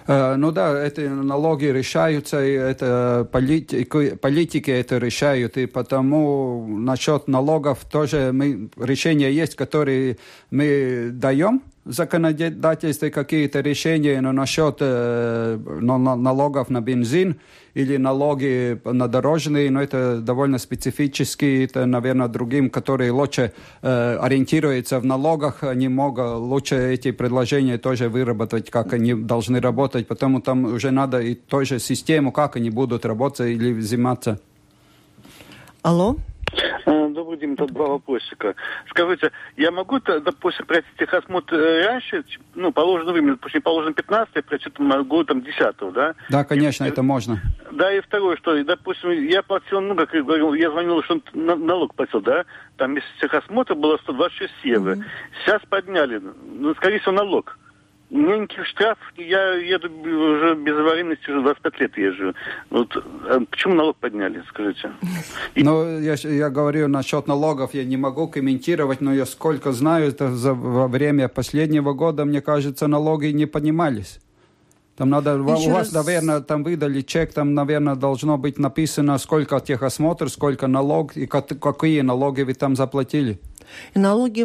[0.07, 7.29] Э, ну да, эти налоги решаются, и это политики, политики это решают, и потому насчет
[7.29, 10.17] налогов тоже мы, решения есть, которые
[10.51, 17.41] мы даем, законодательстве какие-то решения, но насчет э, налогов на бензин
[17.75, 24.99] или налоги на дорожные, но это довольно специфические, это, наверное, другим, которые лучше э, ориентируются
[25.01, 30.65] в налогах, они могут лучше эти предложения тоже выработать, как они должны работать, потому там
[30.65, 34.41] уже надо и тоже систему, как они будут работать или взиматься.
[35.83, 36.17] Алло?
[36.87, 38.55] Э, добрый день, тут два вопросика.
[38.89, 44.43] Скажите, я могу, допустим, пройти техосмотр э, раньше, ну, положено время, допустим, положено 15, я
[44.43, 46.15] пройти могу там 10, да?
[46.29, 47.41] Да, конечно, и, это можно.
[47.71, 51.67] Да, и второе, что, допустим, я платил, ну, как я говорил, я звонил, что он
[51.67, 52.45] налог платил, да?
[52.77, 54.95] Там, если техосмотр было 126 евро.
[54.95, 55.05] Mm-hmm.
[55.45, 57.57] Сейчас подняли, ну, скорее всего, налог.
[58.11, 62.35] Маленький штраф, я еду уже без аварийности, уже 25 лет езжу.
[62.69, 64.91] Вот а почему налог подняли, скажите?
[65.55, 70.33] Ну, я, я говорю насчет налогов, я не могу комментировать, но я сколько знаю, это
[70.33, 74.21] за, во время последнего года, мне кажется, налоги не поднимались.
[74.97, 75.93] Там надо, Еще у вас, раз...
[75.93, 82.01] наверное, там выдали чек, там, наверное, должно быть написано, сколько техосмотр, сколько налог и какие
[82.01, 83.39] налоги вы там заплатили.
[83.95, 84.43] И налоги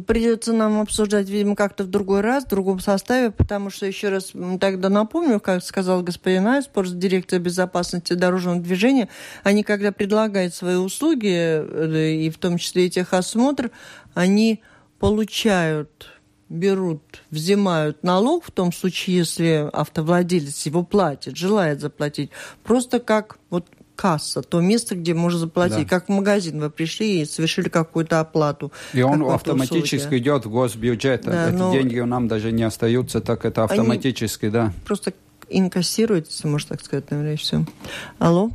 [0.00, 4.32] придется нам обсуждать, видимо, как-то в другой раз, в другом составе, потому что, еще раз
[4.60, 9.08] тогда напомню, как сказал господин Айспорс, директор безопасности дорожного движения,
[9.44, 13.70] они, когда предлагают свои услуги, э, и в том числе и техосмотр,
[14.14, 14.62] они
[14.98, 22.30] получают берут, взимают налог в том случае, если автовладелец его платит, желает заплатить,
[22.64, 23.66] просто как вот
[23.98, 25.88] касса, то место, где можно заплатить.
[25.88, 25.96] Да.
[25.96, 28.72] Как в магазин вы пришли и совершили какую-то оплату.
[28.94, 30.18] И он автоматически услуги.
[30.18, 31.22] идет в госбюджет.
[31.24, 31.72] Да, Эти но...
[31.72, 34.72] деньги нам даже не остаются, так это автоматически, Они да.
[34.86, 35.12] Просто
[35.50, 37.64] инкассируется, можно так сказать, наверное, и все.
[38.18, 38.50] Алло?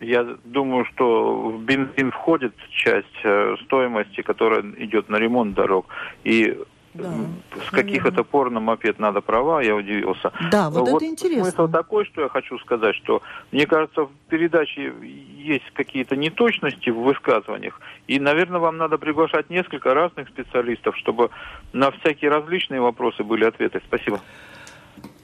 [0.00, 5.86] Я думаю, что в бензин входит часть э, стоимости, которая идет на ремонт дорог.
[6.24, 6.56] И
[6.94, 7.12] да,
[7.66, 10.32] с каких это пор на мопед надо права, я удивился.
[10.50, 11.44] Да, вот, вот это интересно.
[11.44, 13.22] Смысл такой, что я хочу сказать, что
[13.52, 19.94] мне кажется, в передаче есть какие-то неточности в высказываниях, и, наверное, вам надо приглашать несколько
[19.94, 21.30] разных специалистов, чтобы
[21.72, 23.80] на всякие различные вопросы были ответы.
[23.86, 24.20] Спасибо.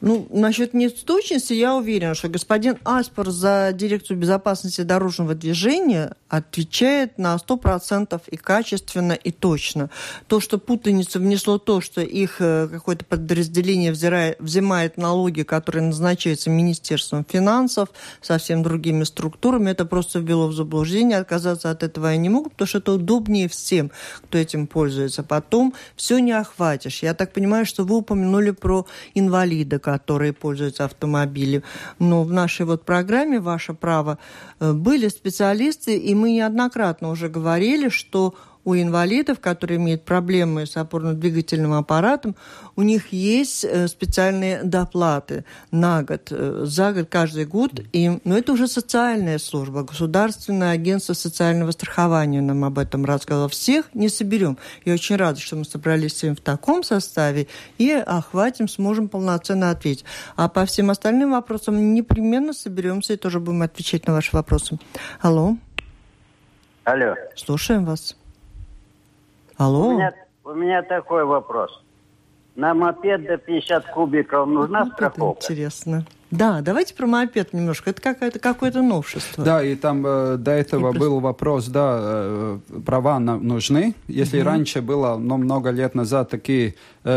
[0.01, 7.37] Ну, насчет неточности я уверена, что господин Аспор за дирекцию безопасности дорожного движения отвечает на
[7.37, 9.91] 100% и качественно, и точно.
[10.27, 16.51] То, что путаницу внесло то, что их э, какое-то подразделение взирает, взимает налоги, которые назначаются
[16.51, 17.89] Министерством финансов,
[18.21, 21.19] совсем другими структурами, это просто ввело в заблуждение.
[21.19, 23.91] Отказаться от этого я не могу, потому что это удобнее всем,
[24.25, 25.23] кто этим пользуется.
[25.23, 27.03] Потом все не охватишь.
[27.03, 31.63] Я так понимаю, что вы упомянули про инвалида, которые пользуются автомобилем.
[32.01, 34.19] Но в нашей вот программе «Ваше право»
[34.59, 38.35] э, были специалисты, и мы неоднократно уже говорили, что
[38.67, 42.35] у инвалидов, которые имеют проблемы с опорно-двигательным аппаратом,
[42.75, 47.81] у них есть э, специальные доплаты на год, э, за год, каждый год.
[47.93, 53.49] И, но ну, это уже социальная служба, Государственное агентство социального страхования нам об этом рассказало.
[53.49, 54.59] Всех не соберем.
[54.85, 57.47] Я очень рада, что мы собрались с в таком составе
[57.79, 60.05] и охватим, сможем полноценно ответить.
[60.35, 64.77] А по всем остальным вопросам непременно соберемся и тоже будем отвечать на ваши вопросы.
[65.21, 65.57] Алло.
[66.83, 67.15] Алло.
[67.37, 68.17] Слушаем вас.
[69.57, 69.89] Алло.
[69.89, 70.15] У меня,
[70.45, 71.83] у меня такой вопрос.
[72.57, 75.45] На мопед до 50 кубиков нужна вот страховка?
[75.45, 76.07] интересно.
[76.31, 77.91] Да, давайте про мопед немножко.
[77.91, 79.45] Это какое-то какое-то новшество.
[79.45, 83.95] Да, и там э, до этого и был вопрос, да, э, права на, нужны.
[84.09, 84.47] Если угу.
[84.47, 86.75] раньше было, ну, много лет назад такие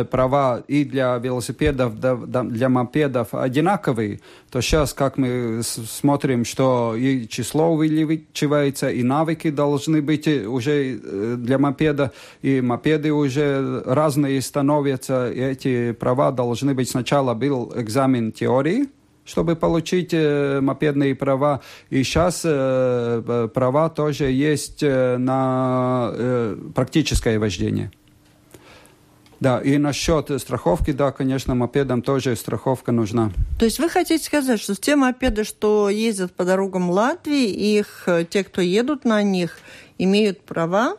[0.10, 4.20] права и для велосипедов, для мопедов одинаковые,
[4.52, 11.36] то сейчас, как мы смотрим, что и число увеличивается, и навыки должны быть уже э,
[11.38, 18.32] для мопеда, и мопеды уже разные становятся, и эти права должны быть сначала был экзамен
[18.32, 18.88] теории,
[19.26, 21.62] чтобы получить э, мопедные права.
[21.90, 27.92] И сейчас э, права тоже есть э, на э, практическое вождение.
[29.40, 33.32] Да, и насчет страховки, да, конечно, мопедам тоже страховка нужна.
[33.58, 38.26] То есть вы хотите сказать, что те мопеды, что ездят по дорогам Латвии, их, э,
[38.30, 39.58] те, кто едут на них,
[39.98, 40.98] имеют права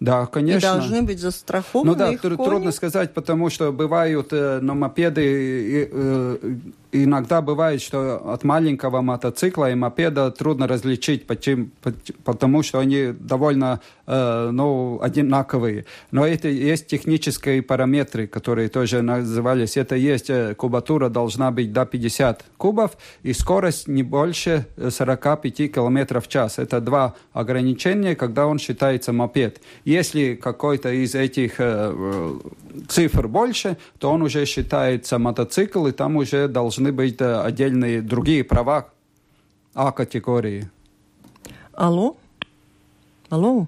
[0.00, 0.66] да, конечно.
[0.66, 1.90] И должны быть застрахованы.
[1.90, 6.56] Ну да, трудно сказать, потому что бывают э, но мопеды, э,
[6.92, 14.50] иногда бывает, что от маленького мотоцикла и мопеда трудно различить, потому что они довольно э,
[14.52, 15.86] ну, одинаковые.
[16.10, 19.76] Но это есть технические параметры, которые тоже назывались.
[19.76, 26.20] Это есть э, кубатура должна быть до 50 кубов и скорость не больше 45 км
[26.20, 26.58] в час.
[26.58, 29.60] Это два ограничения, когда он считается мопед.
[29.84, 32.38] Если какой-то из этих э,
[32.88, 36.48] цифр больше, то он уже считается мотоцикл, и там уже
[36.80, 38.88] должны быть э, отдельные другие права
[39.74, 40.64] А-категории.
[41.74, 42.16] Алло?
[43.28, 43.66] Алло?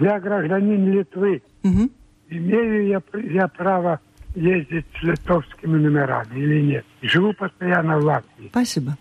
[0.00, 1.42] Я гражданин Литвы.
[1.64, 1.90] Угу.
[2.30, 4.00] Имею я, я право
[4.34, 6.84] ездить с литовскими номерами или нет?
[7.02, 8.48] Живу постоянно в Латвии.
[8.48, 8.96] Спасибо.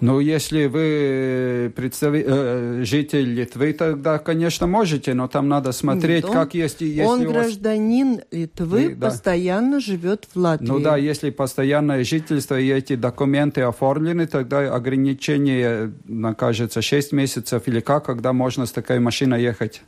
[0.00, 2.24] Ну, если вы представи...
[2.26, 6.80] э, житель Литвы, тогда, конечно, можете, но там надо смотреть, Нет, он, как есть...
[6.80, 8.24] Если он гражданин вас...
[8.32, 9.80] Литвы, Вы, постоянно да.
[9.80, 10.66] живет в Латвии.
[10.66, 15.92] Ну да, если постоянное жительство и эти документы оформлены, тогда ограничение,
[16.36, 19.82] кажется, 6 месяцев или как, когда можно с такой машиной ехать.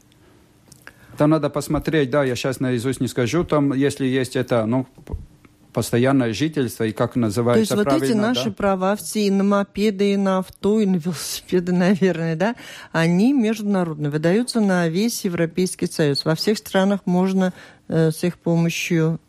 [1.16, 4.86] Там надо посмотреть, да, я сейчас наизусть не скажу, там, если есть это, ну,
[5.74, 8.52] постоянное жительство и как называется То есть вот эти наши да?
[8.52, 12.54] права все и на мопеды, и на авто, и на велосипеды, наверное, да,
[12.92, 16.24] они международные, выдаются на весь Европейский Союз.
[16.24, 17.52] Во всех странах можно
[17.88, 19.20] э, с их помощью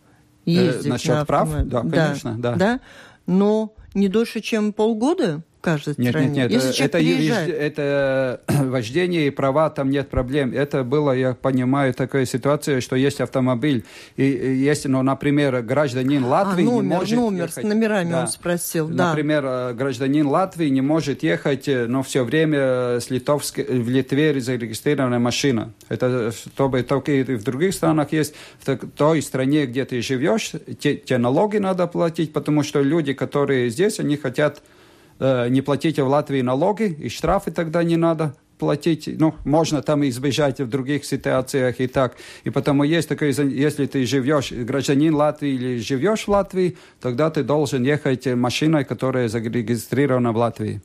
[0.45, 0.85] э, ездить.
[0.85, 1.49] Э, насчет на прав?
[1.65, 2.55] Да, конечно, да.
[2.55, 2.79] да.
[3.25, 5.41] Но не дольше, чем полгода?
[5.65, 6.27] Каждой нет, стране.
[6.27, 10.53] Нет, нет, Если это, это, это вождение и права, там нет проблем.
[10.53, 13.83] Это было, я понимаю, такая ситуация, что есть автомобиль,
[14.15, 17.63] и есть, ну, например, гражданин а, Латвии а, номер, не может номер ехать.
[17.63, 18.21] с номерами да.
[18.21, 19.09] он спросил, да.
[19.09, 24.39] Например, э, гражданин Латвии не может ехать, э, но все время с литовской, в Литве
[24.39, 25.73] зарегистрирована машина.
[25.89, 28.35] Это чтобы только и в других странах есть.
[28.63, 33.69] В той стране, где ты живешь, те, те налоги надо платить, потому что люди, которые
[33.69, 34.74] здесь, они хотят Э,
[35.19, 39.09] не платите в Латвии налоги, и штрафы тогда не надо платить.
[39.19, 42.15] Ну, можно там избежать в других ситуациях и так.
[42.45, 47.43] И потому есть такое, если ты живешь, гражданин Латвии или живешь в Латвии, тогда ты
[47.43, 50.81] должен ехать машиной, которая зарегистрирована в Латвии.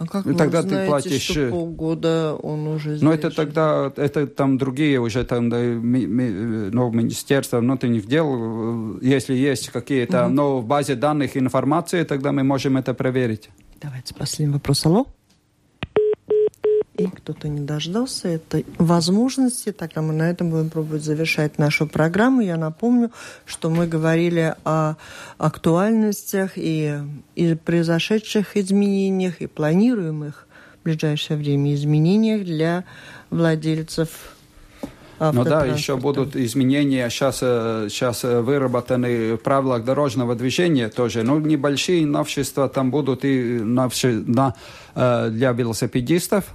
[0.00, 1.22] А как и тогда знаете, ты платишь...
[1.22, 2.98] что э, полгода он уже?
[3.02, 6.30] Ну, это тогда, это там другие уже, там, да, ми, ми,
[6.72, 10.32] ну, Министерство внутренних дел, если есть какие-то, угу.
[10.32, 13.50] но в базе данных информации, тогда мы можем это проверить.
[13.82, 14.86] Давайте последний вопрос.
[14.86, 15.06] Алло?
[17.04, 22.40] И кто-то не дождался этой возможности, тогда мы на этом будем пробовать завершать нашу программу.
[22.40, 23.10] Я напомню,
[23.46, 24.96] что мы говорили о
[25.38, 26.98] актуальностях и,
[27.34, 30.46] и произошедших изменениях, и планируемых
[30.80, 32.84] в ближайшее время изменениях для
[33.30, 34.08] владельцев
[35.20, 37.06] ну да, еще будут изменения.
[37.10, 41.22] Сейчас, сейчас выработаны правила дорожного движения тоже.
[41.22, 44.54] Ну, небольшие новшества там будут и новши, на,
[44.94, 46.46] э, для велосипедистов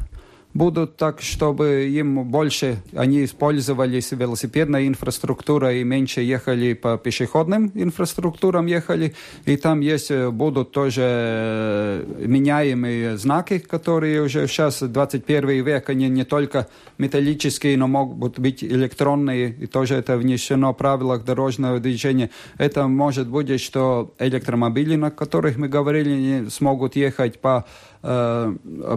[0.55, 8.65] будут так, чтобы им больше они использовались велосипедной инфраструктурой и меньше ехали по пешеходным инфраструктурам
[8.65, 9.13] ехали.
[9.45, 16.07] И там есть, э, будут тоже э, меняемые знаки, которые уже сейчас 21 век, они
[16.07, 22.29] не только металлические, но могут быть электронные, и тоже это внесено в правилах дорожного движения.
[22.57, 27.65] Это может быть, что электромобили, на которых мы говорили, смогут ехать по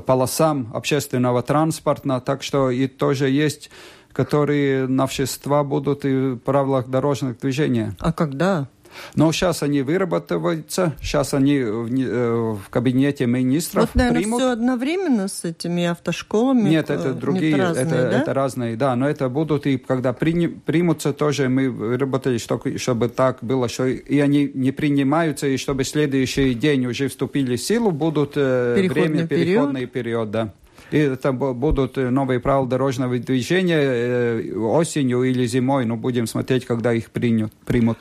[0.07, 3.71] полосам общественного транспорта, так что и тоже есть,
[4.13, 7.95] которые новшества будут и в правилах дорожного движения.
[8.01, 8.69] А когда?
[9.15, 14.41] Но сейчас они вырабатываются, сейчас они в, э, в кабинете министров вот, наверное, примут.
[14.41, 16.69] все одновременно с этими автошколами?
[16.69, 18.21] Нет, это другие, Нет, разные, это, да?
[18.21, 23.09] это разные, да, но это будут и когда при, примутся тоже, мы выработали, что, чтобы
[23.09, 27.91] так было, что и они не принимаются, и чтобы следующий день уже вступили в силу,
[27.91, 29.47] будут э, переходный время, период?
[29.47, 30.53] переходный период, да.
[30.91, 36.93] И это будут новые правила дорожного движения э, осенью или зимой, но будем смотреть, когда
[36.93, 37.99] их принят, примут.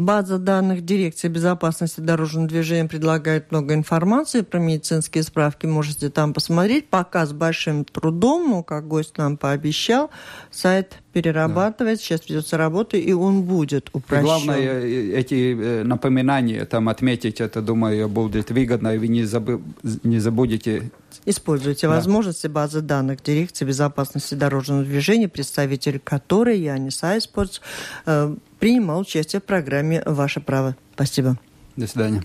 [0.00, 5.66] База данных Дирекции безопасности дорожного движения предлагает много информации про медицинские справки.
[5.66, 6.88] Можете там посмотреть.
[6.88, 10.08] Пока с большим трудом, но, как гость нам пообещал,
[10.50, 12.04] сайт перерабатывает, да.
[12.04, 14.22] сейчас ведется работа, и он будет упрощен.
[14.22, 19.24] И главное, э, эти э, напоминания там отметить, это, думаю, будет выгодно, и вы не,
[19.24, 19.60] забы,
[20.02, 20.90] не забудете.
[21.26, 21.94] Используйте да.
[21.94, 27.60] возможности базы данных Дирекции безопасности дорожного движения, представитель которой, Янис Айспортс,
[28.06, 30.76] э, принимал участие в программе «Ваше право».
[30.94, 31.38] Спасибо.
[31.76, 32.22] До свидания.